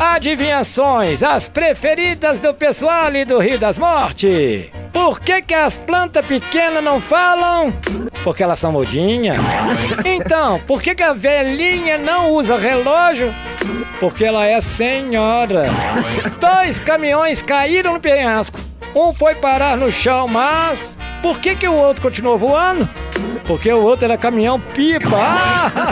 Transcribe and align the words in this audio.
Adivinhações, 0.00 1.22
as 1.24 1.48
preferidas 1.48 2.38
do 2.38 2.54
pessoal 2.54 3.06
ali 3.06 3.24
do 3.24 3.38
Rio 3.38 3.58
das 3.58 3.78
Mortes. 3.78 4.70
Por 4.92 5.18
que, 5.20 5.42
que 5.42 5.54
as 5.54 5.76
plantas 5.76 6.24
pequenas 6.24 6.82
não 6.82 7.00
falam? 7.00 7.72
Porque 8.22 8.42
elas 8.42 8.58
são 8.60 8.70
mudinhas. 8.70 9.38
Então, 10.04 10.60
por 10.66 10.80
que, 10.80 10.94
que 10.94 11.02
a 11.02 11.12
velhinha 11.12 11.98
não 11.98 12.30
usa 12.30 12.56
relógio? 12.56 13.34
Porque 13.98 14.24
ela 14.24 14.46
é 14.46 14.60
senhora. 14.60 15.66
Dois 16.40 16.78
caminhões 16.78 17.42
caíram 17.42 17.94
no 17.94 18.00
penhasco. 18.00 18.60
Um 18.94 19.12
foi 19.12 19.34
parar 19.34 19.76
no 19.76 19.90
chão, 19.90 20.28
mas 20.28 20.96
por 21.22 21.40
que, 21.40 21.56
que 21.56 21.66
o 21.68 21.74
outro 21.74 22.02
continuou 22.02 22.38
voando? 22.38 22.88
Porque 23.46 23.72
o 23.72 23.82
outro 23.82 24.04
era 24.04 24.16
caminhão 24.18 24.60
pipa. 24.60 25.16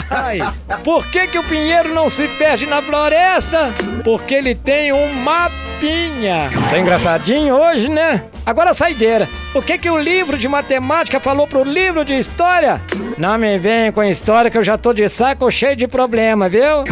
Ai. 0.09 0.39
Por 0.83 1.05
que, 1.07 1.27
que 1.27 1.39
o 1.39 1.43
pinheiro 1.43 1.93
não 1.93 2.09
se 2.09 2.27
perde 2.27 2.65
na 2.65 2.81
floresta? 2.81 3.71
Porque 4.03 4.35
ele 4.35 4.53
tem 4.55 4.93
um 4.93 5.13
mapinha. 5.15 6.51
Tá 6.69 6.79
engraçadinho 6.79 7.55
hoje, 7.55 7.89
né? 7.89 8.23
Agora 8.45 8.73
saideira. 8.73 9.27
O 9.53 9.61
que 9.61 9.77
que 9.77 9.89
o 9.89 9.97
livro 9.97 10.37
de 10.37 10.47
matemática 10.47 11.19
falou 11.19 11.47
pro 11.47 11.63
livro 11.63 12.05
de 12.05 12.13
história? 12.13 12.81
Não 13.17 13.37
me 13.37 13.57
venha 13.57 13.91
com 13.91 14.03
história 14.03 14.49
que 14.49 14.57
eu 14.57 14.63
já 14.63 14.77
tô 14.77 14.93
de 14.93 15.09
saco 15.09 15.49
cheio 15.51 15.75
de 15.75 15.87
problema, 15.87 16.47
viu? 16.47 16.85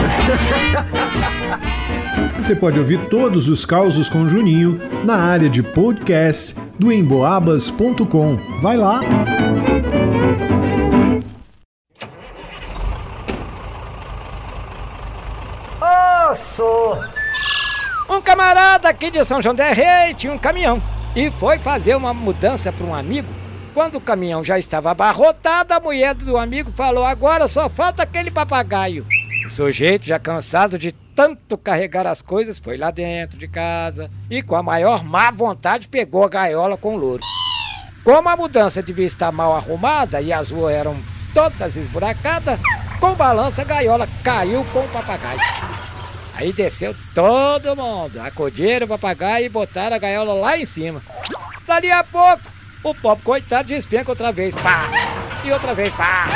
Você 2.38 2.56
pode 2.56 2.80
ouvir 2.80 3.08
todos 3.10 3.48
os 3.48 3.66
causos 3.66 4.10
com 4.10 4.28
Juninho 4.28 4.80
na 5.04 5.16
área 5.16 5.50
de 5.50 5.64
podcast 5.64 6.56
do 6.78 6.92
emboabas.com. 6.92 8.38
Vai 8.62 8.78
lá! 8.78 9.02
Osso! 16.36 17.00
Um 18.10 18.22
camarada 18.22 18.90
aqui 18.90 19.10
de 19.10 19.24
São 19.24 19.42
João 19.42 19.56
del 19.56 19.74
Rei 19.74 20.14
tinha 20.14 20.34
um 20.34 20.38
caminhão 20.38 20.84
e 21.16 21.32
foi 21.32 21.58
fazer 21.58 21.96
uma 21.96 22.14
mudança 22.14 22.74
para 22.74 22.86
um 22.86 22.94
amigo. 22.94 23.34
Quando 23.74 23.96
o 23.96 24.02
caminhão 24.02 24.44
já 24.44 24.60
estava 24.60 24.92
abarrotado, 24.92 25.74
a 25.74 25.80
mulher 25.80 26.14
do 26.14 26.38
amigo 26.38 26.70
falou: 26.70 27.06
Agora 27.06 27.48
só 27.48 27.70
falta 27.70 28.04
aquele 28.04 28.30
papagaio. 28.30 29.08
O 29.46 29.50
sujeito, 29.50 30.06
já 30.06 30.20
cansado 30.20 30.78
de 30.78 30.92
tanto 30.92 31.58
carregar 31.58 32.06
as 32.06 32.22
coisas, 32.22 32.60
foi 32.60 32.76
lá 32.76 32.92
dentro 32.92 33.40
de 33.40 33.48
casa 33.48 34.12
e, 34.30 34.42
com 34.42 34.58
a 34.58 34.64
maior 34.64 35.06
má 35.06 35.32
vontade, 35.32 35.88
pegou 35.88 36.26
a 36.26 36.30
gaiola 36.30 36.76
com 36.76 36.96
o 36.96 36.98
louro. 36.98 37.24
Como 38.04 38.28
a 38.28 38.36
mudança 38.36 38.84
devia 38.84 39.06
estar 39.06 39.32
mal 39.32 39.56
arrumada 39.56 40.20
e 40.20 40.34
as 40.34 40.52
ruas 40.52 40.74
eram 40.74 40.98
todas 41.34 41.78
esburacadas, 41.78 42.60
com 43.00 43.14
balança 43.14 43.62
a 43.62 43.66
gaiola 43.66 44.06
caiu 44.22 44.66
com 44.74 44.80
o 44.80 44.88
papagaio. 44.90 45.40
Aí 46.36 46.52
desceu 46.52 46.96
todo 47.14 47.76
mundo, 47.76 48.20
acudiram 48.20 48.86
o 48.86 48.90
papagaio 48.90 49.46
e 49.46 49.50
botaram 49.50 49.96
a 49.96 50.00
gaiola 50.00 50.34
lá 50.34 50.58
em 50.58 50.66
cima. 50.66 51.02
Dali 51.66 51.90
a 51.92 52.04
pouco, 52.04 52.44
o 52.84 52.94
pobre 52.94 53.24
coitado 53.24 53.70
despenca 53.70 54.12
outra 54.12 54.32
vez, 54.32 54.56
pá! 54.56 54.90
E 55.44 55.52
outra 55.52 55.74
vez, 55.74 55.96
pá! 55.96 56.28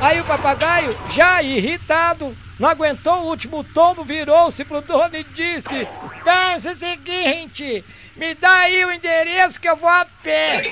Aí 0.00 0.20
o 0.20 0.24
papagaio, 0.24 0.96
já 1.10 1.42
irritado, 1.42 2.36
não 2.58 2.68
aguentou 2.68 3.14
o 3.22 3.26
último 3.26 3.62
tombo, 3.62 4.04
virou-se 4.04 4.64
pro 4.64 4.80
dono 4.80 5.16
e 5.16 5.24
disse: 5.24 5.86
Pensa 6.24 6.72
o 6.72 6.76
seguinte, 6.76 7.84
me 8.16 8.34
dá 8.34 8.52
aí 8.60 8.84
o 8.84 8.92
endereço 8.92 9.60
que 9.60 9.68
eu 9.68 9.76
vou 9.76 9.88
a 9.88 10.06
pé. 10.22 10.62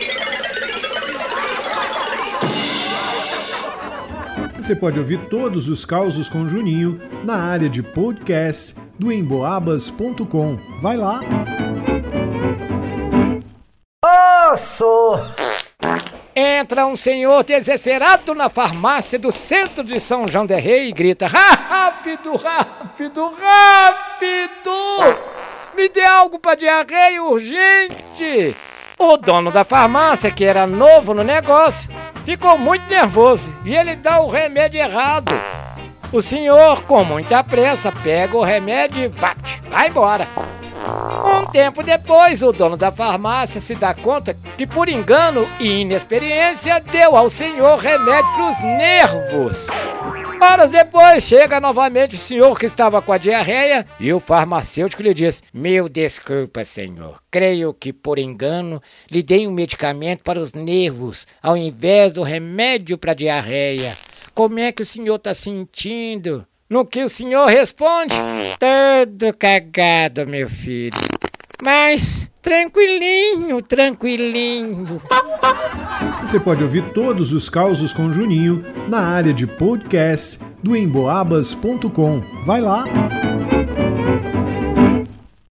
Você 4.56 4.74
pode 4.74 4.98
ouvir 4.98 5.28
todos 5.28 5.68
os 5.68 5.84
causos 5.84 6.28
com 6.28 6.48
Juninho 6.48 7.00
na 7.24 7.36
área 7.36 7.68
de 7.68 7.82
podcast 7.82 8.74
do 8.98 9.12
emboabas.com. 9.12 10.58
Vai 10.80 10.96
lá! 10.96 11.20
Osso! 14.52 15.20
Entra 16.34 16.86
um 16.86 16.96
senhor 16.96 17.44
desesperado 17.44 18.34
na 18.34 18.48
farmácia 18.48 19.18
do 19.18 19.32
centro 19.32 19.82
de 19.82 19.98
São 19.98 20.28
João 20.28 20.44
del 20.44 20.60
Rei 20.60 20.88
e 20.88 20.92
grita: 20.92 21.26
Rápido, 21.26 22.36
rápido, 22.36 23.30
rápido! 23.30 24.70
Me 25.74 25.88
dê 25.88 26.02
algo 26.02 26.38
para 26.38 26.56
diarreia 26.56 27.22
urgente! 27.22 28.56
O 28.98 29.16
dono 29.16 29.50
da 29.50 29.62
farmácia, 29.62 30.30
que 30.30 30.44
era 30.44 30.66
novo 30.66 31.12
no 31.12 31.22
negócio, 31.22 31.90
ficou 32.26 32.58
muito 32.58 32.90
nervoso 32.90 33.54
e 33.64 33.74
ele 33.74 33.94
dá 33.94 34.18
o 34.18 34.28
remédio 34.28 34.80
errado. 34.80 35.32
O 36.12 36.20
senhor, 36.20 36.82
com 36.82 37.04
muita 37.04 37.42
pressa, 37.44 37.92
pega 37.92 38.36
o 38.36 38.42
remédio 38.42 39.04
e 39.04 39.08
vai, 39.08 39.88
embora. 39.88 40.26
Um 41.24 41.46
tempo 41.46 41.82
depois, 41.84 42.42
o 42.42 42.52
dono 42.52 42.76
da 42.76 42.90
farmácia 42.90 43.60
se 43.60 43.76
dá 43.76 43.94
conta 43.94 44.36
que, 44.56 44.66
por 44.66 44.88
engano 44.88 45.48
e 45.60 45.80
inexperiência, 45.80 46.80
deu 46.80 47.16
ao 47.16 47.30
senhor 47.30 47.78
remédio 47.78 48.32
para 48.34 48.48
os 48.50 48.58
nervos. 48.60 49.66
Horas 50.40 50.70
depois, 50.70 51.24
chega 51.24 51.58
novamente 51.60 52.14
o 52.14 52.18
senhor 52.18 52.58
que 52.58 52.66
estava 52.66 53.00
com 53.00 53.12
a 53.12 53.18
diarreia 53.18 53.86
e 53.98 54.12
o 54.12 54.20
farmacêutico 54.20 55.02
lhe 55.02 55.14
diz: 55.14 55.42
Meu 55.52 55.88
desculpa, 55.88 56.62
senhor. 56.62 57.20
Creio 57.30 57.72
que 57.72 57.92
por 57.92 58.18
engano 58.18 58.82
lhe 59.10 59.22
dei 59.22 59.46
um 59.46 59.52
medicamento 59.52 60.22
para 60.22 60.38
os 60.38 60.52
nervos 60.52 61.26
ao 61.42 61.56
invés 61.56 62.12
do 62.12 62.22
remédio 62.22 62.98
para 62.98 63.12
a 63.12 63.14
diarreia. 63.14 63.96
Como 64.34 64.58
é 64.58 64.70
que 64.72 64.82
o 64.82 64.86
senhor 64.86 65.16
está 65.16 65.32
sentindo? 65.32 66.46
No 66.68 66.84
que 66.84 67.02
o 67.02 67.08
senhor 67.08 67.46
responde: 67.46 68.14
Todo 68.58 69.34
cagado, 69.36 70.26
meu 70.26 70.48
filho. 70.48 71.15
Mas 71.64 72.28
tranquilinho, 72.42 73.60
tranquilinho. 73.62 75.00
Você 76.20 76.38
pode 76.38 76.62
ouvir 76.62 76.92
todos 76.92 77.32
os 77.32 77.48
causos 77.48 77.92
com 77.92 78.12
Juninho 78.12 78.64
na 78.88 79.00
área 79.00 79.32
de 79.32 79.46
podcast 79.46 80.38
do 80.62 80.76
emboabas.com. 80.76 82.22
Vai 82.44 82.60
lá! 82.60 82.84